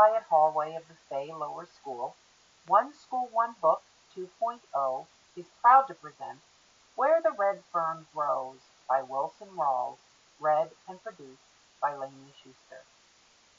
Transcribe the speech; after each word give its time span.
quiet 0.00 0.22
hallway 0.30 0.74
of 0.74 0.88
the 0.88 0.94
Fay 1.10 1.30
Lower 1.30 1.66
School, 1.66 2.16
One 2.66 2.94
School 2.94 3.28
One 3.30 3.54
Book 3.60 3.82
2.0 4.16 5.06
is 5.36 5.44
proud 5.60 5.88
to 5.88 5.94
present 5.94 6.38
Where 6.96 7.20
the 7.20 7.36
Red 7.38 7.60
Fern 7.70 8.06
Grows 8.14 8.60
by 8.88 9.02
Wilson 9.02 9.48
Rawls, 9.54 9.98
read 10.40 10.70
and 10.88 11.02
produced 11.02 11.52
by 11.82 11.94
Lainey 11.94 12.32
Schuster. 12.34 12.80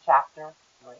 Chapter 0.04 0.55
3 0.83 0.96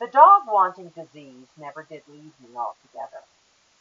The 0.00 0.06
dog 0.06 0.44
wanting 0.46 0.88
disease 0.88 1.48
never 1.58 1.82
did 1.82 2.04
leave 2.08 2.32
me 2.40 2.56
altogether. 2.56 3.24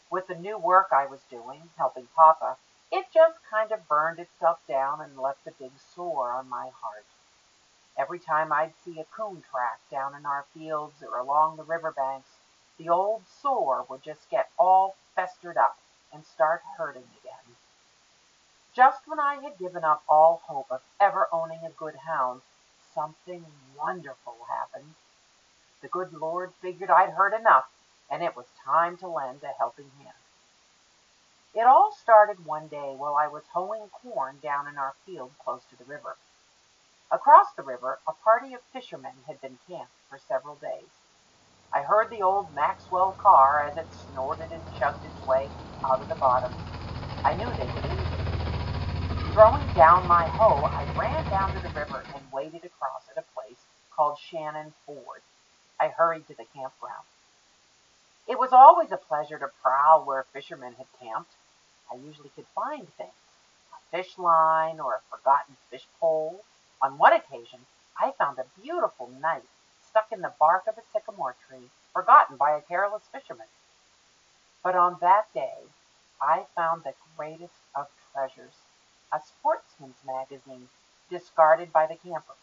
With 0.10 0.28
the 0.28 0.36
new 0.36 0.58
work 0.58 0.88
I 0.92 1.06
was 1.06 1.22
doing, 1.30 1.70
helping 1.78 2.10
Papa, 2.14 2.58
it 2.92 3.06
just 3.14 3.40
kind 3.50 3.72
of 3.72 3.88
burned 3.88 4.20
itself 4.20 4.60
down 4.68 5.00
and 5.00 5.18
left 5.18 5.48
a 5.48 5.52
big 5.52 5.72
sore 5.96 6.32
on 6.32 6.50
my 6.50 6.72
heart. 6.82 7.06
Every 7.98 8.20
time 8.20 8.54
I'd 8.54 8.74
see 8.84 9.00
a 9.00 9.06
coon 9.06 9.44
track 9.52 9.80
down 9.90 10.16
in 10.16 10.26
our 10.26 10.46
fields 10.54 11.04
or 11.04 11.18
along 11.18 11.58
the 11.58 11.64
river 11.64 11.92
banks, 11.92 12.30
the 12.78 12.90
old 12.90 13.28
sore 13.28 13.86
would 13.90 14.02
just 14.02 14.30
get 14.30 14.50
all 14.58 14.96
festered 15.16 15.58
up 15.58 15.78
and 16.12 16.26
start 16.26 16.62
hurting 16.78 17.08
again. 17.20 17.56
Just 18.74 19.08
when 19.08 19.20
I 19.20 19.36
had 19.36 19.58
given 19.58 19.84
up 19.84 20.04
all 20.08 20.42
hope 20.46 20.72
of 20.72 20.82
ever 21.00 21.28
owning 21.32 21.64
a 21.66 21.70
good 21.70 21.96
hound, 21.96 22.42
something 22.94 23.46
wonderful 23.78 24.36
happened. 24.48 24.96
The 25.82 25.90
good 25.90 26.14
Lord 26.14 26.54
figured 26.62 26.90
I'd 26.90 27.12
heard 27.12 27.34
enough, 27.34 27.70
and 28.10 28.24
it 28.24 28.36
was 28.36 28.46
time 28.64 28.98
to 28.98 29.08
lend 29.08 29.44
a 29.44 29.48
helping 29.48 29.92
hand. 30.00 30.16
It 31.54 31.68
all 31.68 31.92
started 31.92 32.46
one 32.46 32.68
day 32.68 32.96
while 32.96 33.16
I 33.16 33.28
was 33.28 33.44
hoeing 33.52 33.90
corn 33.90 34.40
down 34.42 34.68
in 34.68 34.78
our 34.78 34.94
field 35.06 35.32
close 35.44 35.64
to 35.66 35.76
the 35.76 35.84
river. 35.84 36.16
Across 37.14 37.54
the 37.54 37.64
river 37.64 38.00
a 38.08 38.14
party 38.14 38.54
of 38.54 38.62
fishermen 38.72 39.26
had 39.28 39.42
been 39.42 39.60
camped 39.68 39.92
for 40.10 40.18
several 40.18 40.56
days. 40.56 40.90
I 41.74 41.82
heard 41.82 42.10
the 42.10 42.22
old 42.22 42.54
Maxwell 42.54 43.12
car 43.12 43.60
as 43.60 43.76
it 43.76 43.94
snorted 43.94 44.50
and 44.52 44.64
chugged 44.72 45.04
its 45.04 45.26
way 45.28 45.52
out 45.84 46.02
of 46.02 46.08
the 46.08 46.16
bottom. 46.16 46.54
I 47.24 47.34
knew 47.34 47.54
they 47.54 47.68
would 47.68 47.86
leave. 47.86 48.22
Throwing 49.34 49.72
down 49.72 50.08
my 50.08 50.28
hoe, 50.28 50.70
I 50.74 50.86
ran 50.96 51.28
down 51.28 51.54
to 51.54 51.60
the 51.60 51.70
river 51.70 52.06
and 52.14 52.32
waded 52.32 52.64
across 52.64 53.10
at 53.10 53.22
a 53.22 53.34
place 53.34 53.66
called 53.94 54.18
Shannon 54.18 54.74
Ford. 54.86 55.22
I 55.80 55.90
hurried 55.90 56.28
to 56.28 56.34
the 56.34 56.46
campground. 56.46 57.06
It 58.28 58.40
was 58.40 58.54
always 58.54 58.92
a 58.92 58.98
pleasure 58.98 59.40
to 59.40 59.52
prowl 59.62 60.06
where 60.06 60.24
fishermen 60.24 60.76
had 60.76 60.88
camped. 61.02 61.34
I 61.92 61.96
usually 61.96 62.30
could 62.30 62.48
find 62.56 62.88
things 62.96 63.12
a 63.74 63.98
fish 63.98 64.18
line 64.18 64.80
or 64.80 64.96
a 64.96 65.02
forgotten 65.10 65.58
fish 65.70 65.88
pole. 66.00 66.46
On 66.84 66.98
one 66.98 67.14
occasion, 67.14 67.68
I 68.00 68.12
found 68.12 68.40
a 68.40 68.62
beautiful 68.62 69.08
knife 69.08 69.44
stuck 69.88 70.12
in 70.12 70.22
the 70.22 70.34
bark 70.40 70.68
of 70.68 70.78
a 70.78 70.82
sycamore 70.92 71.36
tree, 71.48 71.70
forgotten 71.94 72.38
by 72.38 72.52
a 72.52 72.62
careless 72.62 73.04
fisherman. 73.12 73.48
But 74.64 74.76
on 74.76 74.98
that 75.02 75.32
day, 75.34 75.70
I 76.22 76.46
found 76.56 76.84
the 76.84 76.94
greatest 77.16 77.60
of 77.76 77.88
treasures 78.12 78.54
a 79.14 79.20
sportsman's 79.20 79.98
magazine 80.06 80.70
discarded 81.10 81.74
by 81.74 81.86
the 81.86 81.98
campers. 81.98 82.38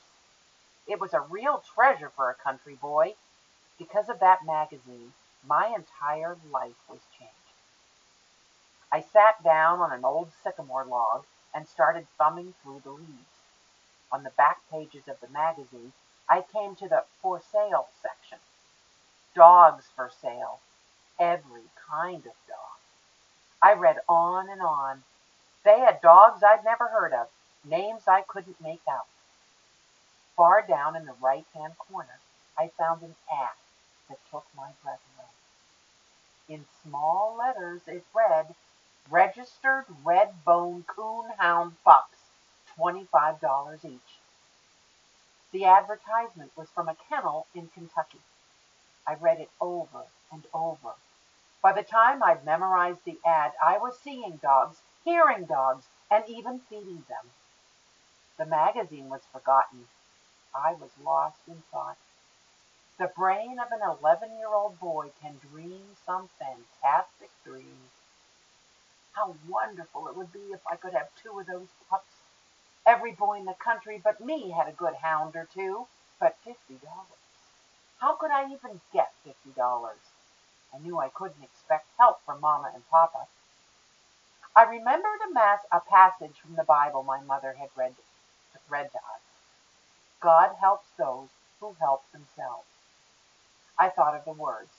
It 0.86 1.00
was 1.00 1.14
a 1.14 1.20
real 1.20 1.62
treasure 1.74 2.10
for 2.14 2.30
a 2.30 2.34
country 2.34 2.74
boy. 2.74 3.14
Because 3.78 4.08
of 4.08 4.20
that 4.20 4.44
magazine, 4.44 5.12
my 5.46 5.68
entire 5.68 6.36
life 6.50 6.76
was 6.88 7.00
changed. 7.18 7.34
I 8.92 9.00
sat 9.00 9.42
down 9.42 9.80
on 9.80 9.92
an 9.92 10.04
old 10.04 10.30
sycamore 10.42 10.84
log 10.84 11.24
and 11.54 11.66
started 11.66 12.06
thumbing 12.18 12.54
through 12.62 12.80
the 12.84 12.90
leaves. 12.90 13.37
On 14.10 14.22
the 14.22 14.30
back 14.30 14.60
pages 14.70 15.06
of 15.08 15.20
the 15.20 15.28
magazine, 15.28 15.92
I 16.28 16.42
came 16.42 16.74
to 16.76 16.88
the 16.88 17.04
For 17.20 17.40
Sale 17.40 17.88
section. 18.02 18.38
Dogs 19.34 19.86
for 19.94 20.10
sale. 20.20 20.60
Every 21.18 21.64
kind 21.90 22.24
of 22.26 22.32
dog. 22.46 22.78
I 23.62 23.72
read 23.72 23.98
on 24.08 24.48
and 24.48 24.62
on. 24.62 25.02
They 25.64 25.80
had 25.80 26.00
dogs 26.00 26.42
I'd 26.42 26.64
never 26.64 26.88
heard 26.88 27.12
of, 27.12 27.28
names 27.64 28.02
I 28.06 28.22
couldn't 28.22 28.60
make 28.60 28.82
out. 28.88 29.06
Far 30.36 30.62
down 30.62 30.96
in 30.96 31.04
the 31.04 31.14
right 31.20 31.46
hand 31.54 31.76
corner, 31.78 32.20
I 32.58 32.68
found 32.68 33.02
an 33.02 33.16
ad 33.30 33.56
that 34.08 34.18
took 34.30 34.46
my 34.56 34.70
breath 34.82 35.02
away. 35.16 36.56
In 36.56 36.64
small 36.82 37.36
letters 37.36 37.82
it 37.86 38.04
read, 38.14 38.54
Registered 39.10 39.86
red 40.04 40.44
bone 40.44 40.84
coon 40.86 41.30
hound 41.38 41.76
pups, 41.84 42.17
$25 42.78 43.84
each. 43.84 44.20
The 45.52 45.64
advertisement 45.64 46.56
was 46.56 46.70
from 46.70 46.88
a 46.88 46.96
kennel 47.08 47.46
in 47.54 47.68
Kentucky. 47.68 48.20
I 49.06 49.14
read 49.14 49.40
it 49.40 49.50
over 49.60 50.04
and 50.30 50.46
over. 50.52 50.94
By 51.62 51.72
the 51.72 51.82
time 51.82 52.22
I'd 52.22 52.44
memorized 52.44 53.04
the 53.04 53.18
ad, 53.24 53.52
I 53.64 53.78
was 53.78 53.98
seeing 53.98 54.36
dogs, 54.36 54.82
hearing 55.04 55.46
dogs, 55.46 55.86
and 56.10 56.28
even 56.28 56.60
feeding 56.60 57.04
them. 57.08 57.32
The 58.36 58.46
magazine 58.46 59.08
was 59.08 59.22
forgotten. 59.32 59.88
I 60.54 60.74
was 60.74 60.90
lost 61.02 61.40
in 61.48 61.62
thought. 61.72 61.96
The 62.98 63.08
brain 63.08 63.58
of 63.58 63.72
an 63.72 63.80
11 63.82 64.36
year 64.36 64.48
old 64.48 64.78
boy 64.78 65.10
can 65.20 65.38
dream 65.50 65.96
some 66.04 66.28
fantastic 66.38 67.30
dreams. 67.44 67.90
How 69.12 69.36
wonderful 69.48 70.08
it 70.08 70.16
would 70.16 70.32
be 70.32 70.52
if 70.52 70.60
I 70.70 70.76
could 70.76 70.94
have 70.94 71.08
two 71.16 71.38
of 71.38 71.46
those 71.46 71.68
pups. 71.88 72.17
Every 72.88 73.12
boy 73.12 73.36
in 73.38 73.44
the 73.44 73.54
country 73.54 74.00
but 74.02 74.24
me 74.24 74.50
had 74.52 74.66
a 74.66 74.72
good 74.72 74.94
hound 74.94 75.36
or 75.36 75.46
two, 75.54 75.86
but 76.18 76.36
$50. 76.46 76.80
How 78.00 78.14
could 78.16 78.30
I 78.30 78.44
even 78.46 78.80
get 78.94 79.12
$50? 79.26 79.54
I 80.74 80.78
knew 80.78 80.98
I 80.98 81.10
couldn't 81.10 81.44
expect 81.44 81.86
help 81.98 82.20
from 82.24 82.40
Mama 82.40 82.70
and 82.74 82.88
Papa. 82.88 83.26
I 84.56 84.62
remembered 84.64 85.20
a, 85.28 85.34
mass, 85.34 85.60
a 85.70 85.80
passage 85.80 86.38
from 86.40 86.56
the 86.56 86.64
Bible 86.64 87.02
my 87.02 87.20
mother 87.20 87.56
had 87.60 87.68
read, 87.76 87.94
read 88.70 88.90
to 88.92 88.98
us. 88.98 89.22
God 90.20 90.56
helps 90.58 90.88
those 90.96 91.28
who 91.60 91.76
help 91.80 92.10
themselves. 92.12 92.66
I 93.78 93.90
thought 93.90 94.16
of 94.16 94.24
the 94.24 94.32
words. 94.32 94.72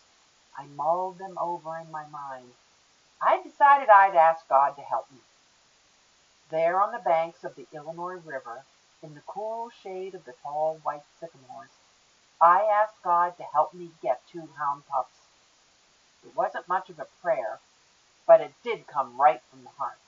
I 0.58 0.66
mulled 0.66 1.20
them 1.20 1.38
over 1.40 1.78
in 1.78 1.92
my 1.92 2.08
mind. 2.08 2.54
I 3.22 3.42
decided 3.44 3.90
I'd 3.90 4.16
ask 4.16 4.48
God 4.50 4.76
to 4.78 4.82
help 4.82 5.12
me. 5.12 5.20
There 6.50 6.82
on 6.82 6.92
the 6.92 7.00
banks 7.00 7.44
of 7.44 7.56
the 7.56 7.68
Illinois 7.74 8.16
River, 8.26 8.66
in 9.04 9.14
the 9.14 9.22
cool 9.28 9.70
shade 9.70 10.16
of 10.16 10.26
the 10.26 10.34
tall 10.44 10.80
white 10.84 11.04
sycamores, 11.20 11.70
I 12.42 12.64
asked 12.64 13.02
God 13.04 13.38
to 13.38 13.44
help 13.44 13.74
me 13.74 13.92
get 14.02 14.22
two 14.28 14.50
hound 14.58 14.84
pups. 14.88 15.28
It 16.26 16.36
wasn't 16.36 16.68
much 16.68 16.90
of 16.90 17.00
a 17.00 17.08
prayer, 17.22 17.60
but 18.28 18.42
it 18.42 18.54
did 18.64 18.88
come 18.88 19.20
right 19.20 19.42
from 19.50 19.64
the 19.64 19.70
heart. 19.72 20.00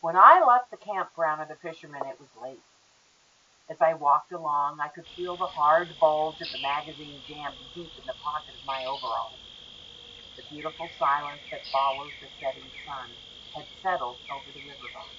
When 0.00 0.16
I 0.16 0.44
left 0.44 0.70
the 0.70 0.76
campground 0.76 1.40
of 1.40 1.48
the 1.48 1.56
fishermen, 1.56 2.06
it 2.06 2.20
was 2.20 2.42
late. 2.42 2.60
As 3.70 3.80
I 3.80 3.94
walked 3.94 4.32
along, 4.32 4.80
I 4.80 4.88
could 4.88 5.06
feel 5.16 5.36
the 5.36 5.46
hard 5.46 5.98
bulge 5.98 6.40
of 6.42 6.52
the 6.52 6.58
magazine 6.58 7.22
jammed 7.26 7.56
deep 7.74 7.92
in 7.98 8.06
the 8.06 8.14
pocket 8.22 8.54
of 8.54 8.66
my 8.66 8.84
overalls. 8.84 9.40
The 10.36 10.42
beautiful 10.50 10.90
silence 10.98 11.42
that 11.50 11.64
follows 11.72 12.12
the 12.20 12.28
setting 12.40 12.70
sun 12.84 13.10
had 13.54 13.66
settled 13.82 14.18
over 14.30 14.50
the 14.52 14.60
riverbank. 14.60 15.14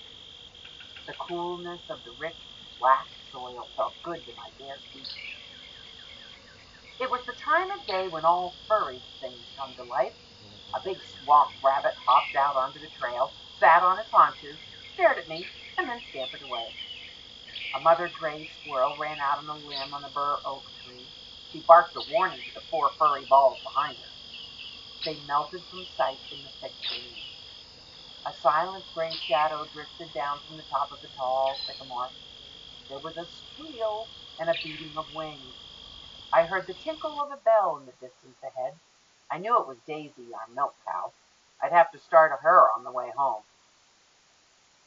The 1.08 1.14
coolness 1.14 1.82
of 1.90 2.04
the 2.04 2.12
rich, 2.12 2.40
black 2.80 3.08
soil 3.32 3.70
felt 3.76 3.96
good 4.04 4.24
to 4.26 4.34
my 4.36 4.50
bare 4.60 4.80
feet. 4.94 5.08
It 7.00 7.12
was 7.12 7.22
the 7.26 7.36
time 7.44 7.72
of 7.72 7.86
day 7.88 8.08
when 8.08 8.26
all 8.26 8.56
furry 8.68 9.02
things 9.22 9.46
come 9.58 9.76
to 9.76 9.84
life. 9.84 10.14
A 10.76 10.82
big 10.84 10.98
swamp 11.04 11.52
rabbit 11.64 11.94
hopped 12.08 12.36
out 12.36 12.56
onto 12.56 12.80
the 12.80 12.92
trail, 13.00 13.32
sat 13.60 13.84
on 13.84 13.98
his 13.98 14.08
haunches, 14.12 14.58
stared 14.94 15.20
at 15.20 15.28
me, 15.28 15.46
and 15.78 15.90
then 15.90 16.02
scampered 16.10 16.42
away. 16.44 16.68
A 17.76 17.80
mother 17.82 18.10
gray 18.20 18.48
squirrel 18.62 18.96
ran 18.98 19.20
out 19.20 19.40
on 19.40 19.50
a 19.50 19.56
limb 19.58 19.94
on 19.94 20.02
the 20.02 20.10
bur 20.10 20.40
oak 20.46 20.64
tree. 20.84 21.06
She 21.52 21.60
barked 21.68 21.96
a 21.96 22.02
warning 22.12 22.40
to 22.40 22.52
the 22.56 22.66
four 22.72 22.92
furry 23.00 23.26
balls 23.26 23.60
behind 23.64 23.98
her. 23.98 24.12
They 25.06 25.20
melted 25.28 25.62
from 25.70 25.86
sight 25.98 26.20
in 26.32 26.44
the 26.44 26.52
thick 26.62 26.76
trees. 26.90 27.35
A 28.26 28.34
silent 28.34 28.86
gray 28.94 29.16
shadow 29.16 29.66
drifted 29.66 30.14
down 30.14 30.42
from 30.48 30.58
the 30.58 30.64
top 30.64 30.92
of 30.92 31.02
the 31.02 31.10
tall 31.10 31.60
sycamore. 31.68 32.12
There 32.90 33.00
was 33.00 33.18
a 33.18 33.26
squeal 33.28 34.08
and 34.40 34.50
a 34.50 34.60
beating 34.64 34.98
of 34.98 35.14
wings. 35.16 35.56
I 36.34 36.44
heard 36.46 36.68
the 36.68 36.74
tinkle 36.76 37.22
of 37.22 37.32
a 37.32 37.38
bell 37.38 37.78
in 37.78 37.86
the 37.86 37.94
distance 37.94 38.38
ahead. 38.44 38.74
I 39.32 39.40
knew 39.40 39.60
it 39.60 39.68
was 39.68 39.78
Daisy, 39.88 40.34
our 40.34 40.54
milk 40.56 40.76
cow. 40.86 41.14
I'd 41.62 41.72
have 41.74 41.92
to 41.92 42.00
start 42.00 42.32
her 42.42 42.68
on 42.78 42.84
the 42.84 42.92
way 42.92 43.12
home. 43.18 43.44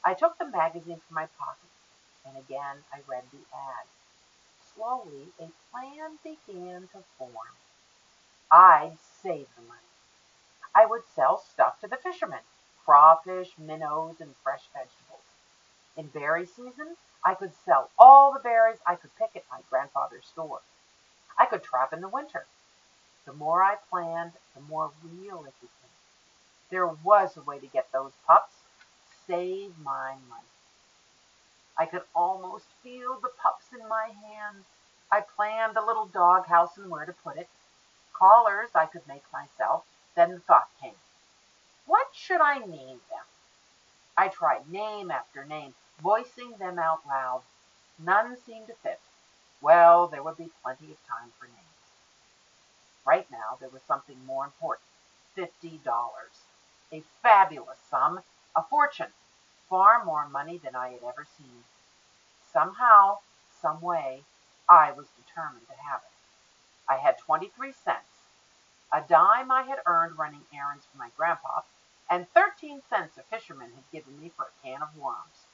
I 0.04 0.14
took 0.14 0.38
the 0.38 0.46
magazine 0.46 1.00
from 1.06 1.14
my 1.14 1.28
pocket 1.38 1.70
and 2.26 2.36
again 2.38 2.84
I 2.92 3.00
read 3.08 3.24
the 3.32 3.38
ad. 3.54 3.86
Slowly 4.74 5.32
a 5.40 5.50
plan 5.72 6.18
began 6.24 6.88
to 6.92 7.04
form. 7.18 7.56
I'd 8.52 8.98
save 9.22 9.48
the 9.56 9.62
money. 9.62 9.80
I 10.74 10.86
would 10.86 11.02
sell 11.14 11.38
stuff 11.38 11.80
to 11.80 11.88
the 11.88 11.96
fishermen, 11.96 12.40
crawfish, 12.88 13.50
minnows, 13.58 14.14
and 14.18 14.34
fresh 14.42 14.62
vegetables. 14.72 15.20
In 15.98 16.06
berry 16.06 16.46
season, 16.46 16.96
I 17.22 17.34
could 17.34 17.52
sell 17.66 17.90
all 17.98 18.32
the 18.32 18.38
berries 18.38 18.78
I 18.86 18.94
could 18.94 19.14
pick 19.18 19.28
at 19.36 19.44
my 19.52 19.58
grandfather's 19.68 20.24
store. 20.24 20.62
I 21.38 21.44
could 21.44 21.62
trap 21.62 21.92
in 21.92 22.00
the 22.00 22.08
winter. 22.08 22.46
The 23.26 23.34
more 23.34 23.62
I 23.62 23.76
planned, 23.90 24.32
the 24.54 24.62
more 24.62 24.90
real 25.04 25.44
it 25.46 25.52
became. 25.60 25.92
There 26.70 26.86
was 26.86 27.36
a 27.36 27.42
way 27.42 27.58
to 27.58 27.66
get 27.66 27.92
those 27.92 28.12
pups, 28.26 28.54
save 29.26 29.78
my 29.84 30.14
money. 30.30 30.48
I 31.76 31.84
could 31.84 32.04
almost 32.16 32.64
feel 32.82 33.20
the 33.20 33.28
pups 33.28 33.66
in 33.78 33.86
my 33.86 34.12
hands. 34.24 34.64
I 35.12 35.20
planned 35.20 35.76
the 35.76 35.84
little 35.84 36.06
doghouse 36.06 36.78
and 36.78 36.90
where 36.90 37.04
to 37.04 37.12
put 37.12 37.36
it. 37.36 37.48
Collars 38.14 38.70
I 38.74 38.86
could 38.86 39.06
make 39.06 39.24
myself. 39.30 39.84
Then 40.16 40.32
the 40.32 40.40
thought 40.40 40.70
came, 40.80 40.94
what 41.88 42.06
should 42.12 42.40
I 42.40 42.58
name 42.58 43.00
them? 43.10 43.26
I 44.16 44.28
tried 44.28 44.70
name 44.70 45.10
after 45.10 45.44
name, 45.44 45.74
voicing 46.02 46.52
them 46.58 46.78
out 46.78 47.00
loud. 47.06 47.42
None 47.98 48.36
seemed 48.46 48.68
to 48.68 48.74
fit. 48.82 49.00
Well, 49.60 50.06
there 50.06 50.22
would 50.22 50.36
be 50.36 50.50
plenty 50.62 50.92
of 50.92 50.98
time 51.08 51.32
for 51.38 51.46
names. 51.46 51.56
Right 53.06 53.26
now 53.30 53.56
there 53.58 53.70
was 53.70 53.82
something 53.88 54.16
more 54.26 54.44
important. 54.44 54.86
Fifty 55.34 55.80
dollars. 55.84 56.44
A 56.92 57.02
fabulous 57.22 57.78
sum. 57.90 58.20
A 58.54 58.62
fortune. 58.62 59.12
Far 59.68 60.04
more 60.04 60.28
money 60.28 60.58
than 60.62 60.76
I 60.76 60.90
had 60.90 61.02
ever 61.02 61.26
seen. 61.36 61.64
Somehow, 62.52 63.18
some 63.60 63.80
way, 63.80 64.22
I 64.68 64.92
was 64.92 65.06
determined 65.16 65.66
to 65.68 65.82
have 65.90 66.00
it. 66.04 66.12
I 66.88 66.96
had 66.96 67.18
twenty-three 67.18 67.72
cents, 67.72 68.24
a 68.92 69.02
dime 69.06 69.50
I 69.50 69.62
had 69.62 69.78
earned 69.86 70.18
running 70.18 70.44
errands 70.54 70.86
for 70.90 70.98
my 70.98 71.10
grandpa, 71.16 71.60
and 72.10 72.28
thirteen 72.30 72.82
cents 72.88 73.18
a 73.18 73.22
fisherman 73.22 73.72
had 73.74 73.90
given 73.92 74.20
me 74.20 74.30
for 74.36 74.44
a 74.44 74.66
can 74.66 74.82
of 74.82 74.96
worms. 74.96 75.46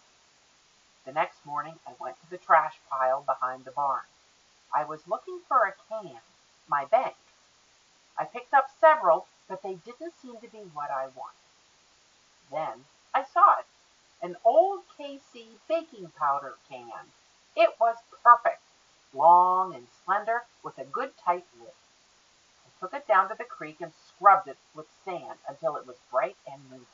The 1.05 1.13
next 1.13 1.45
morning 1.45 1.75
I 1.87 1.93
went 2.01 2.17
to 2.21 2.31
the 2.31 2.39
trash 2.39 2.77
pile 2.89 3.23
behind 3.23 3.65
the 3.65 3.71
barn. 3.71 4.05
I 4.75 4.85
was 4.85 5.09
looking 5.09 5.41
for 5.49 5.67
a 5.67 5.75
can, 5.89 6.21
my 6.69 6.85
bank. 6.85 7.17
I 8.19 8.25
picked 8.25 8.55
up 8.55 8.69
several, 8.81 9.27
but 9.49 9.63
they 9.63 9.75
didn't 9.75 10.15
seem 10.21 10.37
to 10.41 10.49
be 10.49 10.71
what 10.73 10.91
I 10.91 11.05
wanted. 11.05 11.45
Then 12.51 12.85
I 13.15 13.25
saw 13.25 13.59
it, 13.59 13.67
an 14.23 14.37
old 14.45 14.83
KC 14.99 15.59
baking 15.69 16.13
powder 16.19 16.55
can. 16.69 17.13
It 17.57 17.71
was 17.81 17.97
perfect, 18.23 18.63
long 19.13 19.75
and 19.75 19.87
slender, 20.05 20.45
with 20.63 20.79
a 20.79 20.85
good 20.85 21.11
tight 21.17 21.45
lid. 21.61 21.73
Took 22.85 22.93
it 23.01 23.09
down 23.09 23.31
to 23.31 23.35
the 23.35 23.45
creek 23.45 23.81
and 23.81 23.95
scrubbed 23.95 24.47
it 24.47 24.59
with 24.75 24.85
sand 25.07 25.39
until 25.49 25.77
it 25.77 25.87
was 25.87 25.97
bright 26.11 26.37
and 26.47 26.71
new. 26.71 26.85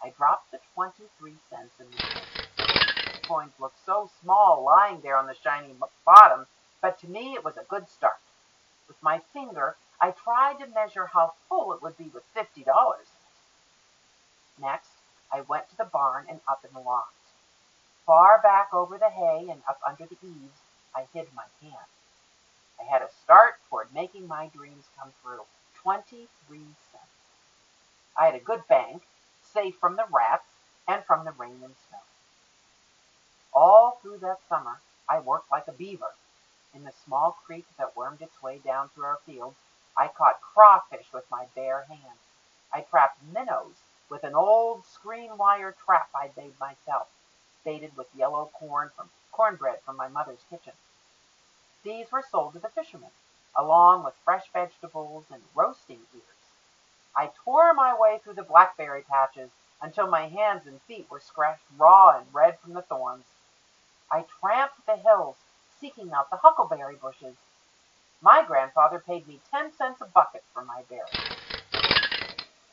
I 0.00 0.10
dropped 0.10 0.52
the 0.52 0.60
23 0.76 1.32
cents 1.50 1.80
in 1.80 1.86
the 1.86 1.98
bin. 2.06 2.22
Coins 3.26 3.54
looked 3.58 3.84
so 3.84 4.08
small 4.20 4.62
lying 4.64 5.00
there 5.00 5.16
on 5.16 5.26
the 5.26 5.34
shiny 5.34 5.74
bottom, 6.06 6.46
but 6.80 6.96
to 7.00 7.08
me 7.08 7.34
it 7.34 7.42
was 7.42 7.56
a 7.56 7.64
good 7.68 7.88
start. 7.88 8.20
With 8.86 9.02
my 9.02 9.20
finger, 9.32 9.74
I 10.00 10.12
tried 10.12 10.60
to 10.60 10.68
measure 10.68 11.06
how 11.06 11.34
full 11.48 11.72
it 11.72 11.82
would 11.82 11.98
be 11.98 12.12
with 12.14 12.22
fifty 12.32 12.62
dollars. 12.62 13.08
Next, 14.60 14.92
I 15.32 15.40
went 15.40 15.70
to 15.70 15.76
the 15.76 15.90
barn 15.92 16.26
and 16.28 16.38
up 16.48 16.64
in 16.64 16.72
the 16.72 16.78
loft. 16.78 17.10
Far 18.06 18.40
back 18.40 18.72
over 18.72 18.96
the 18.96 19.10
hay 19.10 19.48
and 19.50 19.64
up 19.68 19.80
under 19.84 20.06
the 20.06 20.24
eaves, 20.24 20.60
I 20.94 21.08
hid 21.12 21.26
my 21.34 21.46
can. 21.60 21.82
I 22.82 22.90
had 22.90 23.02
a 23.02 23.10
start 23.22 23.54
toward 23.68 23.94
making 23.94 24.26
my 24.26 24.48
dreams 24.48 24.84
come 24.98 25.12
true. 25.22 25.42
Twenty-three 25.76 26.74
cents. 26.90 27.04
I 28.18 28.26
had 28.26 28.34
a 28.34 28.40
good 28.40 28.66
bank, 28.68 29.02
safe 29.42 29.76
from 29.76 29.96
the 29.96 30.04
rats 30.12 30.46
and 30.88 31.04
from 31.04 31.24
the 31.24 31.32
rain 31.32 31.60
and 31.62 31.74
snow. 31.88 31.98
All 33.54 33.98
through 34.02 34.18
that 34.18 34.40
summer, 34.48 34.80
I 35.08 35.20
worked 35.20 35.50
like 35.50 35.68
a 35.68 35.72
beaver. 35.72 36.14
In 36.74 36.84
the 36.84 36.92
small 37.04 37.36
creek 37.46 37.66
that 37.78 37.96
wormed 37.96 38.22
its 38.22 38.42
way 38.42 38.58
down 38.64 38.88
through 38.88 39.04
our 39.04 39.18
fields, 39.26 39.56
I 39.96 40.08
caught 40.08 40.40
crawfish 40.40 41.06
with 41.12 41.30
my 41.30 41.46
bare 41.54 41.84
hands. 41.88 42.00
I 42.72 42.80
trapped 42.80 43.22
minnows 43.32 43.76
with 44.08 44.24
an 44.24 44.34
old 44.34 44.84
screen 44.86 45.36
wire 45.36 45.74
trap 45.84 46.08
I'd 46.14 46.36
made 46.36 46.58
myself, 46.58 47.08
baited 47.64 47.96
with 47.96 48.06
yellow 48.16 48.50
corn 48.54 48.90
from 48.96 49.10
cornbread 49.30 49.80
from 49.84 49.96
my 49.96 50.08
mother's 50.08 50.44
kitchen. 50.50 50.72
These 51.84 52.12
were 52.12 52.22
sold 52.22 52.54
to 52.54 52.60
the 52.60 52.68
fishermen, 52.70 53.10
along 53.56 54.04
with 54.04 54.14
fresh 54.24 54.50
vegetables 54.52 55.26
and 55.30 55.42
roasting 55.54 56.06
ears. 56.14 56.24
I 57.16 57.32
tore 57.44 57.74
my 57.74 57.94
way 57.98 58.18
through 58.18 58.34
the 58.34 58.42
blackberry 58.42 59.02
patches 59.02 59.50
until 59.80 60.06
my 60.06 60.28
hands 60.28 60.66
and 60.66 60.80
feet 60.82 61.10
were 61.10 61.20
scratched 61.20 61.64
raw 61.76 62.16
and 62.16 62.32
red 62.32 62.58
from 62.60 62.74
the 62.74 62.82
thorns. 62.82 63.26
I 64.10 64.24
tramped 64.40 64.86
the 64.86 64.96
hills, 64.96 65.36
seeking 65.80 66.12
out 66.12 66.30
the 66.30 66.36
huckleberry 66.36 66.96
bushes. 66.96 67.36
My 68.20 68.44
grandfather 68.44 69.00
paid 69.00 69.26
me 69.26 69.40
ten 69.50 69.72
cents 69.72 70.00
a 70.00 70.06
bucket 70.06 70.44
for 70.54 70.64
my 70.64 70.82
berries. 70.88 71.08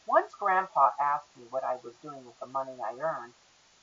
Once 0.05 0.33
Grandpa 0.35 0.91
asked 1.00 1.35
me 1.35 1.45
what 1.50 1.63
I 1.63 1.77
was 1.83 1.95
doing 2.01 2.25
with 2.25 2.39
the 2.39 2.45
money 2.45 2.77
I 2.83 2.94
earned. 3.00 3.33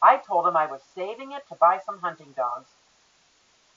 I 0.02 0.18
told 0.18 0.46
him 0.46 0.56
I 0.56 0.66
was 0.66 0.82
saving 0.94 1.32
it 1.32 1.46
to 1.48 1.56
buy 1.56 1.78
some 1.84 2.00
hunting 2.00 2.32
dogs. 2.36 2.70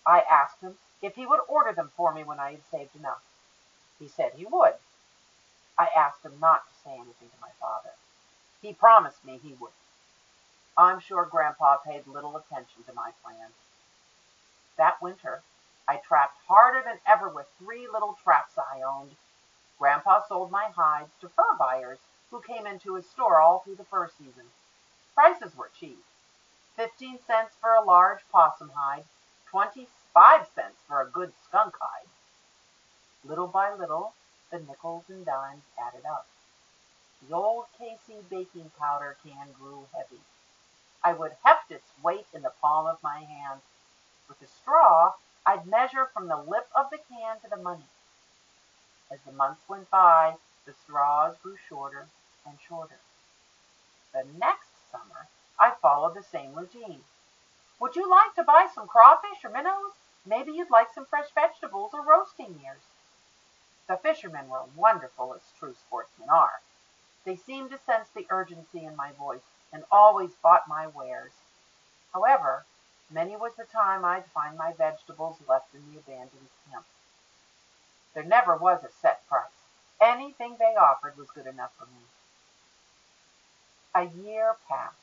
I 0.05 0.21
asked 0.21 0.61
him 0.61 0.77
if 1.01 1.15
he 1.15 1.25
would 1.25 1.41
order 1.47 1.71
them 1.73 1.91
for 1.95 2.13
me 2.13 2.23
when 2.23 2.39
I 2.39 2.51
had 2.51 2.65
saved 2.71 2.95
enough. 2.95 3.21
He 3.99 4.07
said 4.07 4.33
he 4.35 4.45
would. 4.45 4.75
I 5.77 5.87
asked 5.95 6.25
him 6.25 6.39
not 6.39 6.67
to 6.67 6.73
say 6.83 6.93
anything 6.93 7.29
to 7.29 7.41
my 7.41 7.51
father. 7.59 7.91
He 8.61 8.73
promised 8.73 9.23
me 9.23 9.39
he 9.41 9.53
would. 9.53 9.71
I'm 10.77 10.99
sure 10.99 11.25
Grandpa 11.25 11.77
paid 11.77 12.07
little 12.07 12.37
attention 12.37 12.83
to 12.85 12.93
my 12.93 13.11
plans. 13.23 13.55
That 14.77 15.01
winter, 15.01 15.41
I 15.87 15.97
trapped 15.97 16.37
harder 16.47 16.81
than 16.81 16.99
ever 17.05 17.29
with 17.29 17.47
three 17.57 17.87
little 17.87 18.17
traps 18.23 18.57
I 18.57 18.81
owned. 18.81 19.15
Grandpa 19.77 20.21
sold 20.27 20.51
my 20.51 20.69
hides 20.75 21.11
to 21.21 21.29
fur 21.29 21.55
buyers 21.57 21.99
who 22.31 22.41
came 22.41 22.65
into 22.65 22.95
his 22.95 23.09
store 23.09 23.41
all 23.41 23.59
through 23.59 23.75
the 23.75 23.83
fur 23.83 24.07
season. 24.07 24.45
Prices 25.15 25.55
were 25.55 25.71
cheap. 25.77 26.03
Fifteen 26.75 27.19
cents 27.25 27.55
for 27.59 27.73
a 27.73 27.83
large 27.83 28.19
possum 28.31 28.71
hide, 28.75 29.05
twenty-five 30.13 30.47
cents 30.55 30.81
for 30.87 31.01
a 31.01 31.09
good 31.09 31.31
skunk 31.43 31.75
hide. 31.79 32.07
Little 33.23 33.47
by 33.47 33.73
little, 33.73 34.13
the 34.51 34.59
nickels 34.59 35.03
and 35.09 35.25
dimes 35.25 35.63
added 35.79 36.05
up. 36.05 36.25
The 37.27 37.35
old 37.35 37.65
KC 37.79 38.29
baking 38.29 38.71
powder 38.79 39.17
can 39.23 39.47
grew 39.59 39.85
heavy. 39.95 40.21
I 41.03 41.13
would 41.13 41.33
heft 41.43 41.71
its 41.71 41.87
weight 42.03 42.25
in 42.33 42.41
the 42.41 42.53
palm 42.61 42.87
of 42.87 43.03
my 43.03 43.19
hand. 43.19 43.61
With 44.27 44.41
a 44.41 44.47
straw, 44.47 45.13
I'd 45.45 45.67
measure 45.67 46.07
from 46.13 46.27
the 46.27 46.37
lip 46.37 46.67
of 46.75 46.89
the 46.91 46.97
can 46.97 47.39
to 47.41 47.49
the 47.49 47.61
money. 47.61 47.89
As 49.11 49.19
the 49.25 49.31
months 49.31 49.61
went 49.67 49.89
by, 49.89 50.35
the 50.65 50.73
straws 50.73 51.35
grew 51.43 51.57
shorter 51.67 52.07
and 52.45 52.57
shorter. 52.67 52.99
The 54.13 54.23
next 54.39 54.69
summer, 54.91 55.27
I 55.59 55.73
followed 55.81 56.15
the 56.15 56.23
same 56.23 56.53
routine. 56.53 57.01
Would 57.79 57.95
you 57.95 58.09
like 58.09 58.35
to 58.35 58.43
buy 58.43 58.67
some 58.73 58.87
crawfish 58.87 59.43
or 59.43 59.49
minnows? 59.49 59.93
Maybe 60.25 60.51
you'd 60.51 60.69
like 60.69 60.93
some 60.93 61.05
fresh 61.05 61.29
vegetables 61.33 61.91
or 61.93 62.01
roasting 62.01 62.59
ears. 62.63 62.81
The 63.87 63.97
fishermen 63.97 64.49
were 64.49 64.63
wonderful 64.75 65.33
as 65.33 65.41
true 65.57 65.73
sportsmen 65.73 66.29
are. 66.29 66.61
They 67.25 67.35
seemed 67.35 67.71
to 67.71 67.77
sense 67.77 68.09
the 68.09 68.27
urgency 68.29 68.85
in 68.85 68.95
my 68.95 69.11
voice 69.11 69.41
and 69.73 69.83
always 69.91 70.31
bought 70.43 70.67
my 70.67 70.87
wares. 70.87 71.31
However, 72.13 72.65
many 73.09 73.35
was 73.35 73.53
the 73.55 73.63
time 73.65 74.05
I'd 74.05 74.25
find 74.25 74.57
my 74.57 74.73
vegetables 74.73 75.37
left 75.47 75.73
in 75.73 75.81
the 75.91 75.99
abandoned 75.99 76.49
camp. 76.69 76.85
There 78.13 78.23
never 78.23 78.55
was 78.55 78.83
a 78.83 78.91
set 78.91 79.27
price. 79.27 79.45
Anything 80.01 80.55
they 80.57 80.75
offered 80.75 81.17
was 81.17 81.29
good 81.31 81.47
enough 81.47 81.71
for 81.77 81.85
me. 81.85 82.05
A 83.95 84.05
year 84.05 84.55
passed. 84.67 84.95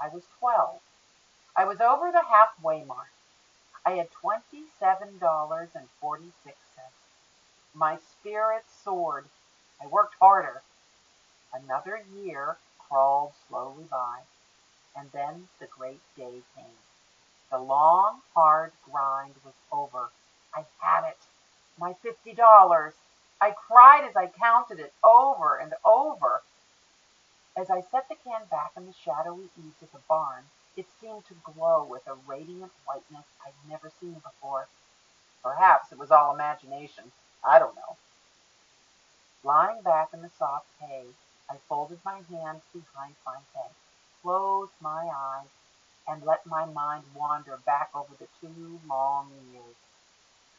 I 0.00 0.08
was 0.08 0.24
twelve. 0.38 0.80
I 1.56 1.64
was 1.64 1.80
over 1.80 2.10
the 2.10 2.24
halfway 2.24 2.82
mark. 2.84 3.10
I 3.84 3.92
had 3.92 4.12
twenty-seven 4.12 5.18
dollars 5.18 5.70
and 5.74 5.88
forty-six 6.00 6.56
cents. 6.76 7.08
My 7.74 7.96
spirits 7.98 8.72
soared. 8.84 9.26
I 9.82 9.86
worked 9.88 10.14
harder. 10.20 10.62
Another 11.52 12.00
year 12.14 12.58
crawled 12.78 13.32
slowly 13.48 13.84
by, 13.90 14.20
and 14.96 15.10
then 15.12 15.48
the 15.60 15.66
great 15.66 16.00
day 16.16 16.42
came. 16.56 16.78
The 17.50 17.58
long, 17.58 18.20
hard 18.34 18.72
grind 18.90 19.34
was 19.44 19.54
over. 19.72 20.10
I 20.54 20.64
had 20.78 21.08
it. 21.08 21.18
My 21.78 21.94
fifty 21.94 22.32
dollars. 22.34 22.94
I 23.40 23.50
cried 23.50 24.04
as 24.08 24.14
I 24.16 24.28
counted 24.28 24.78
it 24.78 24.92
over 25.02 25.56
and 25.56 25.74
over. 25.84 26.42
As 27.56 27.68
I 27.68 27.82
set 27.82 28.08
the 28.08 28.14
can 28.14 28.46
back 28.50 28.72
in 28.76 28.86
the 28.86 28.94
shadowy 28.94 29.50
eaves 29.58 29.82
of 29.82 29.92
the 29.92 29.98
barn, 30.08 30.44
it 30.76 30.86
seemed 31.00 31.26
to 31.26 31.34
glow 31.34 31.84
with 31.84 32.06
a 32.06 32.14
radiant 32.14 32.72
whiteness 32.86 33.26
I'd 33.44 33.52
never 33.68 33.90
seen 33.90 34.14
before. 34.14 34.68
Perhaps 35.42 35.92
it 35.92 35.98
was 35.98 36.10
all 36.10 36.34
imagination. 36.34 37.12
I 37.44 37.58
don't 37.58 37.76
know. 37.76 37.96
Lying 39.44 39.82
back 39.82 40.14
in 40.14 40.22
the 40.22 40.30
soft 40.30 40.68
hay, 40.80 41.08
I 41.50 41.58
folded 41.68 41.98
my 42.04 42.22
hands 42.30 42.62
behind 42.72 43.16
my 43.26 43.40
head, 43.54 43.72
closed 44.22 44.72
my 44.80 45.10
eyes, 45.14 45.48
and 46.08 46.24
let 46.24 46.46
my 46.46 46.64
mind 46.64 47.04
wander 47.14 47.58
back 47.58 47.90
over 47.94 48.14
the 48.18 48.28
two 48.40 48.80
long 48.88 49.30
years. 49.52 49.76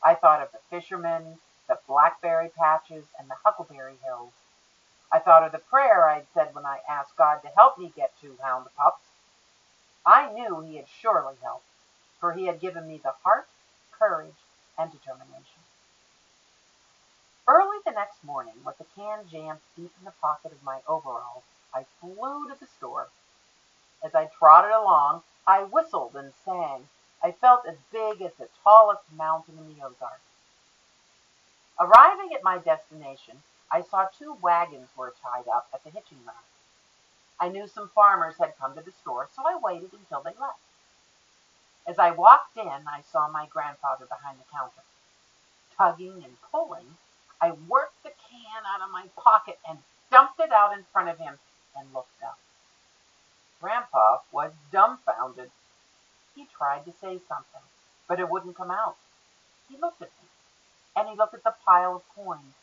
I 0.03 0.13
thought 0.13 0.41
of 0.41 0.51
the 0.51 0.59
fishermen, 0.69 1.39
the 1.67 1.79
blackberry 1.87 2.49
patches, 2.49 3.05
and 3.17 3.29
the 3.29 3.37
huckleberry 3.43 3.97
hills. 4.03 4.33
I 5.13 5.19
thought 5.19 5.43
of 5.43 5.51
the 5.51 5.59
prayer 5.59 6.09
I'd 6.09 6.25
said 6.33 6.55
when 6.55 6.65
I 6.65 6.79
asked 6.89 7.15
God 7.15 7.41
to 7.43 7.49
help 7.49 7.77
me 7.77 7.93
get 7.95 8.19
two 8.19 8.35
hound 8.41 8.65
pups. 8.75 9.05
I 10.03 10.33
knew 10.33 10.61
he 10.61 10.77
had 10.77 10.87
surely 10.89 11.35
helped, 11.43 11.67
for 12.19 12.33
he 12.33 12.47
had 12.47 12.59
given 12.59 12.87
me 12.87 12.97
the 12.97 13.13
heart, 13.23 13.47
courage, 13.91 14.33
and 14.75 14.91
determination. 14.91 15.61
Early 17.47 17.77
the 17.85 17.91
next 17.91 18.23
morning, 18.23 18.55
with 18.65 18.79
the 18.79 18.85
can 18.95 19.27
jammed 19.29 19.59
deep 19.75 19.91
in 19.99 20.05
the 20.05 20.13
pocket 20.19 20.51
of 20.51 20.63
my 20.63 20.79
overalls, 20.87 21.43
I 21.75 21.85
flew 21.99 22.47
to 22.47 22.55
the 22.59 22.65
store. 22.65 23.09
As 24.03 24.15
I 24.15 24.25
trotted 24.25 24.71
along, 24.71 25.21
I 25.45 25.63
whistled 25.63 26.15
and 26.15 26.33
sang. 26.43 26.87
I 27.21 27.33
felt 27.33 27.67
as 27.67 27.75
big 27.91 28.21
as 28.21 28.33
the 28.33 28.49
tallest 28.63 29.03
mountain 29.15 29.59
in 29.59 29.75
the 29.75 29.85
Ozarks. 29.85 30.21
Arriving 31.79 32.33
at 32.33 32.43
my 32.43 32.57
destination, 32.57 33.43
I 33.73 33.81
saw 33.81 34.05
two 34.05 34.37
wagons 34.39 34.89
were 34.95 35.15
tied 35.23 35.47
up 35.47 35.67
at 35.73 35.83
the 35.83 35.89
hitching 35.89 36.19
rack. 36.27 36.45
I 37.39 37.49
knew 37.49 37.67
some 37.67 37.89
farmers 37.89 38.37
had 38.37 38.55
come 38.57 38.75
to 38.75 38.81
the 38.81 38.91
store, 38.91 39.27
so 39.35 39.41
I 39.47 39.57
waited 39.57 39.91
until 39.93 40.21
they 40.21 40.39
left. 40.39 40.59
As 41.87 41.97
I 41.97 42.11
walked 42.11 42.55
in, 42.55 42.67
I 42.87 43.01
saw 43.11 43.27
my 43.27 43.47
grandfather 43.47 44.05
behind 44.05 44.37
the 44.37 44.51
counter. 44.51 44.83
Tugging 45.75 46.23
and 46.23 46.39
pulling, 46.51 46.97
I 47.41 47.51
worked 47.67 48.03
the 48.03 48.11
can 48.11 48.63
out 48.63 48.85
of 48.85 48.91
my 48.91 49.07
pocket 49.17 49.57
and 49.67 49.79
dumped 50.11 50.39
it 50.39 50.51
out 50.51 50.77
in 50.77 50.85
front 50.93 51.09
of 51.09 51.17
him 51.17 51.39
and 51.75 51.93
looked 51.93 52.21
up. 52.23 52.37
Grandpa 53.59 54.19
was 54.31 54.53
dumbfounded. 54.71 55.49
He 56.35 56.45
tried 56.45 56.85
to 56.85 56.91
say 56.91 57.19
something, 57.27 57.61
but 58.07 58.19
it 58.19 58.29
wouldn't 58.29 58.55
come 58.55 58.71
out. 58.71 58.97
He 59.67 59.77
looked 59.77 60.01
at 60.01 60.11
me, 60.21 60.29
and 60.95 61.09
he 61.09 61.15
looked 61.15 61.33
at 61.33 61.43
the 61.43 61.55
pile 61.65 61.95
of 61.95 62.15
coins, 62.15 62.53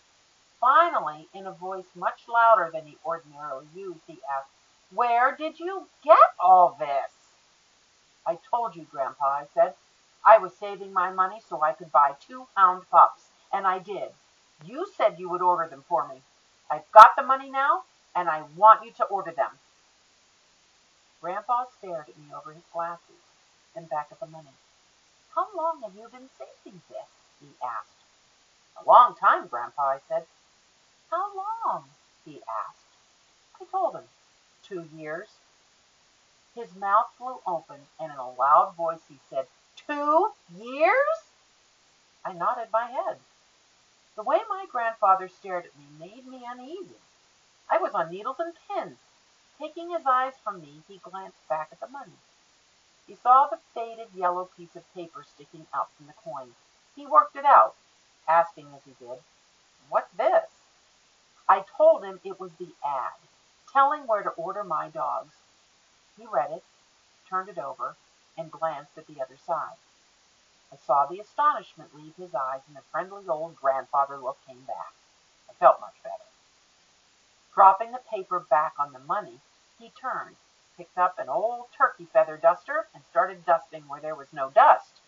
Finally, 0.61 1.27
in 1.33 1.47
a 1.47 1.53
voice 1.53 1.87
much 1.95 2.29
louder 2.29 2.71
than 2.71 2.87
he 2.87 2.99
ordinarily 3.05 3.67
used, 3.75 4.01
he 4.07 4.19
asked, 4.31 4.51
Where 4.93 5.35
did 5.35 5.59
you 5.59 5.89
get 6.05 6.19
all 6.39 6.77
this? 6.79 7.13
I 8.27 8.39
told 8.51 8.77
you, 8.77 8.87
Grandpa, 8.91 9.25
I 9.25 9.47
said. 9.55 9.75
I 10.25 10.37
was 10.37 10.55
saving 10.55 10.93
my 10.93 11.11
money 11.11 11.41
so 11.49 11.63
I 11.63 11.73
could 11.73 11.91
buy 11.91 12.13
two 12.21 12.47
hound 12.55 12.83
pups, 12.91 13.31
and 13.53 13.67
I 13.67 13.79
did. 13.79 14.11
You 14.65 14.87
said 14.95 15.19
you 15.19 15.31
would 15.31 15.41
order 15.41 15.67
them 15.67 15.85
for 15.89 16.07
me. 16.07 16.21
I've 16.71 16.91
got 16.93 17.17
the 17.17 17.23
money 17.23 17.51
now, 17.51 17.85
and 18.15 18.29
I 18.29 18.43
want 18.55 18.85
you 18.85 18.93
to 18.93 19.05
order 19.05 19.33
them. 19.33 19.53
Grandpa 21.23 21.65
stared 21.79 22.09
at 22.09 22.19
me 22.19 22.27
over 22.35 22.53
his 22.53 22.65
glasses, 22.73 23.25
then 23.75 23.87
back 23.87 24.09
at 24.13 24.21
the 24.21 24.27
money. 24.27 24.53
How 25.35 25.47
long 25.57 25.81
have 25.83 25.95
you 25.95 26.09
been 26.09 26.29
saving 26.39 26.83
this? 26.89 27.09
he 27.41 27.49
asked. 27.65 27.97
A 28.77 28.89
long 28.89 29.15
time, 29.15 29.47
Grandpa, 29.47 29.83
I 29.83 29.99
said. 30.07 30.27
How 31.11 31.37
long? 31.37 31.91
he 32.25 32.43
asked. 32.69 32.87
I 33.61 33.65
told 33.65 33.97
him. 33.97 34.05
Two 34.63 34.89
years. 34.97 35.29
His 36.55 36.75
mouth 36.75 37.11
flew 37.17 37.41
open, 37.47 37.89
and 37.99 38.13
in 38.13 38.19
a 38.19 38.31
loud 38.31 38.75
voice 38.77 39.03
he 39.09 39.19
said, 39.29 39.47
Two 39.77 40.33
years? 40.57 41.31
I 42.25 42.33
nodded 42.33 42.69
my 42.73 42.87
head. 42.87 43.19
The 44.17 44.23
way 44.23 44.41
my 44.49 44.67
grandfather 44.71 45.29
stared 45.29 45.67
at 45.67 45.77
me 45.77 45.87
made 45.99 46.27
me 46.27 46.47
uneasy. 46.47 47.01
I 47.71 47.79
was 47.79 47.95
on 47.95 48.11
needles 48.11 48.39
and 48.39 48.55
pins. 48.69 48.99
Taking 49.59 49.91
his 49.91 50.07
eyes 50.07 50.35
from 50.43 50.61
me, 50.61 50.83
he 50.89 50.99
glanced 50.99 51.49
back 51.49 51.69
at 51.73 51.81
the 51.81 51.89
money. 51.89 52.19
He 53.07 53.15
saw 53.15 53.47
the 53.47 53.61
faded 53.75 54.09
yellow 54.15 54.45
piece 54.57 54.77
of 54.77 54.95
paper 54.95 55.25
sticking 55.25 55.67
out 55.75 55.89
from 55.97 56.07
the 56.07 56.13
coin. 56.13 56.55
He 56.95 57.07
worked 57.07 57.37
it 57.37 57.45
out, 57.45 57.75
asking 58.29 58.69
as 58.75 58.83
he 58.85 58.93
did, 59.05 59.21
What's 59.89 60.13
this? 60.13 60.50
I 61.51 61.65
told 61.77 62.05
him 62.05 62.21
it 62.23 62.39
was 62.39 62.53
the 62.53 62.77
ad, 62.87 63.19
telling 63.73 64.07
where 64.07 64.23
to 64.23 64.31
order 64.31 64.63
my 64.63 64.89
dogs. 64.89 65.35
He 66.17 66.25
read 66.25 66.53
it, 66.53 66.63
turned 67.29 67.49
it 67.49 67.59
over, 67.59 67.97
and 68.39 68.53
glanced 68.53 68.97
at 68.97 69.09
the 69.09 69.21
other 69.21 69.37
side. 69.37 69.75
I 70.73 70.77
saw 70.77 71.07
the 71.07 71.19
astonishment 71.19 71.93
leave 71.93 72.15
his 72.15 72.37
eyes, 72.37 72.61
and 72.69 72.77
the 72.77 72.83
friendly 72.93 73.27
old 73.27 73.57
grandfather 73.57 74.17
look 74.17 74.39
came 74.47 74.61
back. 74.61 74.93
I 75.51 75.55
felt 75.55 75.81
much 75.81 76.01
better. 76.05 76.23
Dropping 77.53 77.91
the 77.91 77.99
paper 77.99 78.39
back 78.39 78.75
on 78.79 78.93
the 78.93 79.01
money, 79.01 79.41
he 79.77 79.91
turned, 80.01 80.37
picked 80.77 80.99
up 80.99 81.19
an 81.19 81.29
old 81.29 81.67
turkey 81.77 82.05
feather 82.13 82.37
duster, 82.37 82.87
and 82.95 83.03
started 83.11 83.45
dusting 83.45 83.89
where 83.89 84.01
there 84.01 84.15
was 84.15 84.33
no 84.33 84.51
dust. 84.51 85.01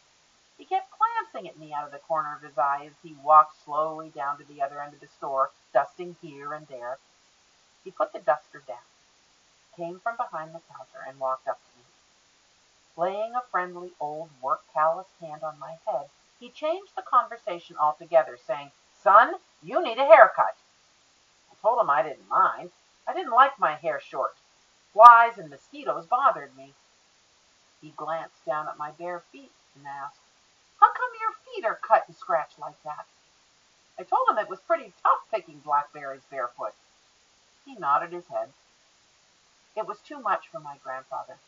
He 0.59 0.65
kept 0.65 0.93
glancing 0.99 1.49
at 1.49 1.57
me 1.57 1.73
out 1.73 1.85
of 1.85 1.93
the 1.93 1.99
corner 1.99 2.35
of 2.35 2.43
his 2.43 2.59
eye 2.59 2.87
as 2.87 2.95
he 3.01 3.15
walked 3.23 3.63
slowly 3.63 4.09
down 4.11 4.39
to 4.39 4.45
the 4.45 4.61
other 4.61 4.83
end 4.83 4.93
of 4.93 4.99
the 4.99 5.07
store, 5.07 5.53
dusting 5.73 6.17
here 6.23 6.53
and 6.53 6.67
there. 6.69 6.99
He 7.85 7.91
put 7.91 8.13
the 8.13 8.19
duster 8.19 8.63
down, 8.67 8.77
came 9.77 9.99
from 9.99 10.17
behind 10.17 10.51
the 10.51 10.61
counter, 10.73 11.05
and 11.07 11.19
walked 11.19 11.49
up 11.49 11.61
to 11.61 11.79
me. 11.79 11.85
Laying 12.97 13.35
a 13.35 13.43
friendly 13.51 13.93
old 14.01 14.31
work-calloused 14.43 15.15
hand 15.21 15.43
on 15.43 15.59
my 15.59 15.77
head, 15.87 16.07
he 16.39 16.51
changed 16.51 16.95
the 16.97 17.03
conversation 17.03 17.77
altogether, 17.77 18.37
saying, 18.47 18.71
Son, 19.03 19.35
you 19.63 19.83
need 19.83 19.99
a 19.99 20.05
haircut. 20.05 20.57
I 21.51 21.55
told 21.61 21.81
him 21.81 21.91
I 21.91 22.03
didn't 22.03 22.29
mind. 22.29 22.71
I 23.07 23.15
didn't 23.15 23.33
like 23.33 23.59
my 23.59 23.75
hair 23.75 24.01
short. 24.01 24.35
Flies 24.93 25.39
and 25.39 25.51
mosquitoes 25.51 26.07
bothered 26.07 26.57
me. 26.57 26.75
He 27.81 27.95
glanced 27.97 28.45
down 28.47 28.69
at 28.69 28.79
my 28.79 28.91
bare 28.93 29.23
feet 29.33 29.51
and 29.75 29.87
asked, 29.87 30.19
how 30.81 30.89
come 30.93 31.11
your 31.21 31.33
feet 31.45 31.65
are 31.65 31.79
cut 31.81 32.05
and 32.09 32.17
scratched 32.17 32.59
like 32.59 32.81
that? 32.83 33.07
I 33.99 34.05
told 34.05 34.29
him 34.29 34.39
it 34.39 34.49
was 34.49 34.61
pretty 34.61 34.93
tough 35.03 35.21
picking 35.31 35.61
blackberries 35.61 36.25
barefoot. 36.31 36.75
He 37.65 37.75
nodded 37.75 38.13
his 38.13 38.27
head. 38.29 38.53
It 39.77 39.87
was 39.87 40.01
too 40.01 40.19
much 40.19 40.49
for 40.49 40.61
my 40.61 40.77
grandfather. 40.79 41.39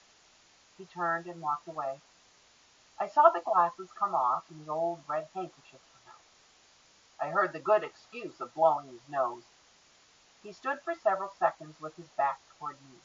He 0.79 0.85
turned 0.85 1.27
and 1.27 1.41
walked 1.41 1.69
away. 1.69 2.01
I 2.99 3.07
saw 3.07 3.29
the 3.29 3.41
glasses 3.41 3.91
come 3.99 4.15
off 4.15 4.45
and 4.51 4.65
the 4.65 4.71
old 4.71 5.01
red 5.09 5.29
handkerchief 5.35 5.81
come 5.81 6.13
out. 6.13 7.27
I 7.27 7.31
heard 7.31 7.53
the 7.53 7.59
good 7.59 7.83
excuse 7.83 8.41
of 8.41 8.55
blowing 8.55 8.89
his 8.89 9.09
nose. 9.09 9.45
He 10.43 10.53
stood 10.53 10.81
for 10.81 10.95
several 10.95 11.31
seconds 11.39 11.81
with 11.81 11.97
his 11.97 12.09
back 12.17 12.41
toward 12.59 12.77
me. 12.83 12.99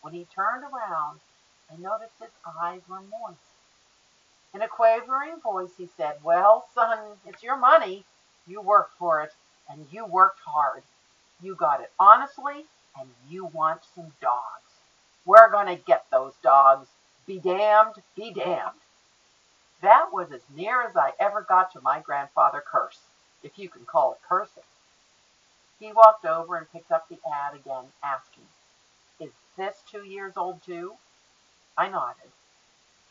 When 0.00 0.14
he 0.14 0.24
turned 0.24 0.64
around, 0.64 1.20
I 1.70 1.76
noticed 1.76 2.18
his 2.20 2.30
eyes 2.60 2.82
were 2.88 3.00
moist. 3.00 3.40
In 4.52 4.62
a 4.62 4.68
quavering 4.68 5.40
voice 5.40 5.76
he 5.76 5.86
said, 5.86 6.22
Well, 6.22 6.68
son, 6.74 7.20
it's 7.26 7.42
your 7.42 7.56
money. 7.56 8.04
You 8.46 8.60
worked 8.60 8.94
for 8.98 9.22
it, 9.22 9.32
and 9.68 9.86
you 9.90 10.06
worked 10.06 10.40
hard. 10.44 10.82
You 11.42 11.54
got 11.54 11.80
it 11.80 11.90
honestly, 11.98 12.66
and 12.98 13.08
you 13.28 13.46
want 13.46 13.80
some 13.94 14.12
dogs. 14.20 14.80
We're 15.24 15.50
going 15.50 15.66
to 15.66 15.82
get 15.82 16.06
those 16.10 16.34
dogs. 16.42 16.88
Be 17.26 17.38
damned, 17.38 17.96
be 18.16 18.32
damned. 18.32 18.80
That 19.82 20.12
was 20.12 20.32
as 20.32 20.42
near 20.54 20.82
as 20.82 20.96
I 20.96 21.12
ever 21.18 21.42
got 21.42 21.72
to 21.72 21.80
my 21.80 22.00
grandfather 22.00 22.62
curse, 22.64 23.00
if 23.42 23.58
you 23.58 23.68
can 23.68 23.84
call 23.84 24.12
it 24.12 24.18
cursing. 24.28 24.62
He 25.80 25.92
walked 25.92 26.24
over 26.24 26.56
and 26.56 26.70
picked 26.72 26.92
up 26.92 27.08
the 27.08 27.18
ad 27.30 27.54
again, 27.54 27.84
asking, 28.02 28.44
Is 29.20 29.32
this 29.56 29.82
two 29.90 30.04
years 30.04 30.34
old 30.36 30.62
too? 30.62 30.94
I 31.76 31.88
nodded. 31.88 32.30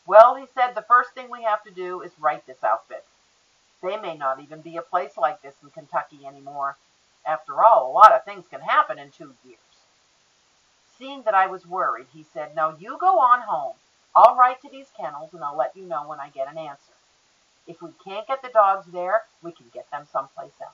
Well, 0.06 0.34
he 0.34 0.46
said, 0.54 0.74
the 0.74 0.82
first 0.82 1.12
thing 1.12 1.30
we 1.30 1.42
have 1.42 1.62
to 1.64 1.70
do 1.70 2.00
is 2.00 2.12
write 2.18 2.46
this 2.46 2.62
outfit. 2.64 3.04
They 3.84 3.98
may 3.98 4.16
not 4.16 4.40
even 4.40 4.62
be 4.62 4.78
a 4.78 4.82
place 4.82 5.18
like 5.18 5.42
this 5.42 5.56
in 5.62 5.68
Kentucky 5.68 6.24
anymore. 6.26 6.78
After 7.26 7.62
all, 7.62 7.90
a 7.90 7.92
lot 7.92 8.12
of 8.12 8.24
things 8.24 8.46
can 8.48 8.62
happen 8.62 8.98
in 8.98 9.10
two 9.10 9.34
years. 9.44 9.58
Seeing 10.98 11.24
that 11.24 11.34
I 11.34 11.48
was 11.48 11.66
worried, 11.66 12.06
he 12.14 12.22
said, 12.22 12.56
Now 12.56 12.74
you 12.78 12.96
go 12.98 13.18
on 13.18 13.42
home. 13.42 13.74
I'll 14.16 14.36
write 14.36 14.62
to 14.62 14.70
these 14.70 14.90
kennels 14.98 15.34
and 15.34 15.44
I'll 15.44 15.56
let 15.56 15.76
you 15.76 15.84
know 15.84 16.08
when 16.08 16.18
I 16.18 16.30
get 16.30 16.50
an 16.50 16.56
answer. 16.56 16.94
If 17.66 17.82
we 17.82 17.90
can't 18.02 18.26
get 18.26 18.40
the 18.40 18.48
dogs 18.48 18.86
there, 18.86 19.24
we 19.42 19.52
can 19.52 19.66
get 19.74 19.90
them 19.90 20.06
someplace 20.10 20.58
else. 20.62 20.72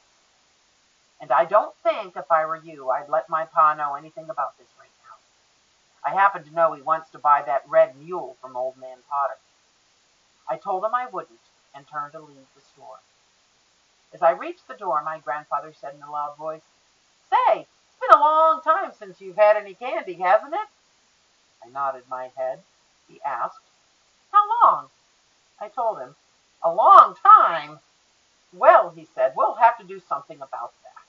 And 1.20 1.32
I 1.32 1.46
don't 1.46 1.74
think, 1.82 2.16
if 2.16 2.30
I 2.30 2.46
were 2.46 2.62
you, 2.62 2.90
I'd 2.90 3.08
let 3.08 3.28
my 3.28 3.44
pa 3.44 3.74
know 3.74 3.94
anything 3.96 4.30
about 4.30 4.56
this 4.56 4.68
right 4.78 4.88
now. 5.02 6.10
I 6.10 6.14
happen 6.14 6.44
to 6.44 6.54
know 6.54 6.74
he 6.74 6.82
wants 6.82 7.10
to 7.10 7.18
buy 7.18 7.42
that 7.42 7.68
red 7.68 7.96
mule 7.96 8.36
from 8.40 8.56
old 8.56 8.76
man 8.76 8.98
Potter. 9.10 9.38
I 10.48 10.56
told 10.56 10.84
him 10.84 10.94
I 10.94 11.06
wouldn't 11.06 11.40
and 11.74 11.86
turned 11.86 12.12
to 12.12 12.20
leave 12.20 12.48
the 12.54 12.60
store. 12.60 13.00
As 14.12 14.22
I 14.22 14.32
reached 14.32 14.66
the 14.66 14.74
door, 14.74 15.02
my 15.04 15.18
grandfather 15.18 15.72
said 15.72 15.94
in 15.94 16.02
a 16.02 16.10
loud 16.10 16.36
voice, 16.36 16.62
Say, 17.30 17.60
it's 17.60 18.00
been 18.00 18.18
a 18.18 18.20
long 18.20 18.60
time 18.62 18.92
since 18.98 19.20
you've 19.20 19.36
had 19.36 19.56
any 19.56 19.74
candy, 19.74 20.14
hasn't 20.14 20.54
it? 20.54 20.68
I 21.64 21.68
nodded 21.68 22.04
my 22.08 22.30
head. 22.36 22.60
He 23.08 23.20
asked, 23.24 23.60
How 24.32 24.44
long? 24.62 24.88
I 25.60 25.68
told 25.68 26.00
him, 26.00 26.16
A 26.62 26.72
long 26.72 27.14
time. 27.14 27.80
Well, 28.52 28.90
he 28.90 29.06
said, 29.14 29.34
we'll 29.36 29.54
have 29.54 29.78
to 29.78 29.84
do 29.84 30.00
something 30.00 30.36
about 30.36 30.72
that. 30.82 31.06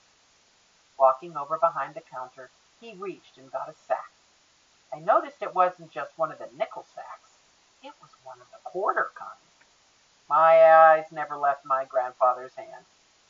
Walking 1.00 1.36
over 1.36 1.58
behind 1.58 1.96
the 1.96 2.02
counter, 2.02 2.52
he 2.80 2.94
reached 2.94 3.38
and 3.38 3.52
got 3.52 3.70
a 3.70 3.74
sack. 3.88 4.12
I 4.94 5.00
noticed 5.00 5.42
it 5.42 5.56
wasn't 5.56 5.92
just 5.92 6.18
one 6.18 6.32
of 6.32 6.38
the 6.38 6.50
nickel 6.56 6.86
sacks. 6.94 7.30
It 7.84 7.94
was 8.02 8.12
one 8.24 8.40
of 8.42 8.48
the 8.52 8.60
quarter 8.64 9.10
kinds. 9.16 9.51
My 10.32 10.64
eyes 10.64 11.12
never 11.12 11.36
left 11.36 11.66
my 11.66 11.84
grandfather's 11.84 12.54
hand. 12.54 12.86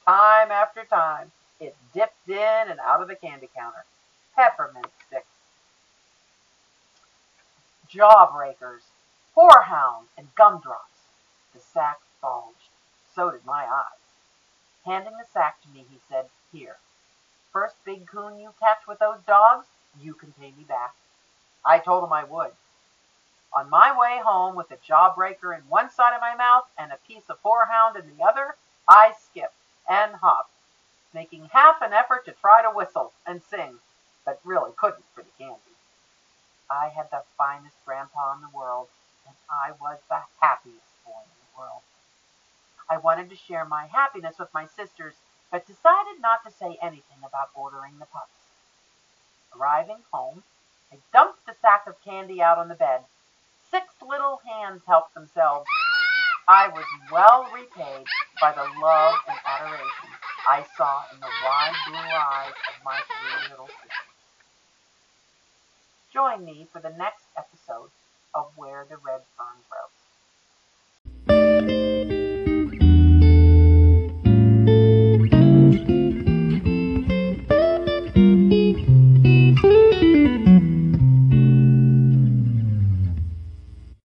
Time 0.06 0.52
after 0.52 0.86
time, 0.86 1.32
it 1.60 1.76
dipped 1.96 2.30
in 2.30 2.36
and 2.70 2.80
out 2.80 3.02
of 3.02 3.08
the 3.08 3.16
candy 3.16 3.50
counter. 3.56 3.86
Peppermint 4.36 4.86
sticks, 5.08 5.26
jawbreakers, 7.90 8.84
horehounds, 9.36 10.10
and 10.16 10.36
gumdrops. 10.36 11.10
The 11.56 11.60
sack 11.60 11.98
bulged. 12.22 12.70
So 13.16 13.32
did 13.32 13.48
my 13.48 13.66
eyes. 13.66 14.06
Handing 14.86 15.14
the 15.14 15.26
sack 15.34 15.60
to 15.64 15.70
me, 15.70 15.88
he 15.90 15.98
said, 16.08 16.28
Here. 16.52 16.78
First 17.52 17.78
big 17.84 18.06
coon 18.06 18.38
you 18.38 18.54
catch 18.60 18.86
with 18.88 19.00
those 19.00 19.22
dogs, 19.26 19.66
you 20.00 20.14
can 20.14 20.34
pay 20.34 20.52
me 20.52 20.66
back. 20.68 20.94
I 21.66 21.80
told 21.80 22.04
him 22.04 22.14
I 22.14 22.26
would. 22.26 22.52
On 23.54 23.70
my 23.70 23.98
way 23.98 24.20
home 24.24 24.56
with 24.56 24.72
a 24.72 24.78
jawbreaker 24.78 25.54
in 25.56 25.62
one 25.68 25.90
side 25.90 26.16
of 26.16 26.22
my 26.22 26.36
mouth 26.36 26.66
and 26.78 26.92
a 26.92 27.00
piece 27.08 27.30
of 27.30 27.42
horehound 27.44 27.98
in 27.98 28.16
the 28.16 28.24
other, 28.24 28.56
I 28.88 29.12
skipped 29.12 29.56
and 29.90 30.16
hopped, 30.16 30.54
making 31.14 31.50
half 31.52 31.82
an 31.82 31.92
effort 31.92 32.24
to 32.26 32.32
try 32.32 32.62
to 32.62 32.72
whistle 32.72 33.12
and 33.28 33.42
sing, 33.44 33.80
but 34.26 34.40
really 34.46 34.72
couldn't 34.78 35.04
for 35.14 35.22
the 35.22 35.30
candy. 35.38 35.60
I 36.70 36.88
had 36.88 37.12
the 37.12 37.24
finest 37.38 37.76
grandpa 37.86 38.36
in 38.36 38.42
the 38.42 38.58
world, 38.58 38.88
and 39.28 39.36
I 39.50 39.72
was 39.72 40.00
the 40.08 40.22
happiest 40.40 41.04
boy 41.06 41.20
in 41.20 41.40
the 41.44 41.60
world. 41.60 41.82
I 42.90 42.98
wanted 42.98 43.30
to 43.30 43.36
share 43.36 43.66
my 43.66 43.88
happiness 43.88 44.40
with 44.40 44.54
my 44.54 44.66
sisters, 44.66 45.16
but 45.52 45.68
decided 45.68 46.22
not 46.22 46.46
to 46.46 46.52
say 46.52 46.78
anything 46.82 47.20
about 47.26 47.50
ordering 47.54 48.00
the 48.00 48.06
pups. 48.06 48.32
Arriving 49.54 50.04
home, 50.12 50.44
I 50.94 50.98
dumped 51.12 51.46
the 51.46 51.54
sack 51.62 51.86
of 51.88 52.02
candy 52.02 52.42
out 52.42 52.58
on 52.58 52.70
the 52.70 52.76
bed. 52.76 53.02
Little 54.72 54.88
helped 54.88 55.14
themselves. 55.16 55.68
I 56.48 56.70
was 56.70 56.86
well 57.12 57.46
repaid 57.54 58.06
by 58.40 58.54
the 58.54 58.64
love 58.82 59.16
and 59.28 59.38
adoration 59.46 60.10
I 60.48 60.66
saw 60.78 61.04
in 61.14 61.20
the 61.20 61.28
wide 61.44 61.76
blue 61.88 61.98
eyes 61.98 62.54
of 62.70 62.86
my 62.86 63.00
three 63.04 63.50
little 63.52 63.68
sisters. 63.68 63.92
Join 66.14 66.46
me 66.46 66.68
for 66.72 66.82
the 66.82 66.90
next 66.98 67.26
episode 67.38 67.92
of 68.34 68.52
Where 68.56 68.86
the 68.90 68.96
Red 68.96 69.22
Fern. 69.38 69.60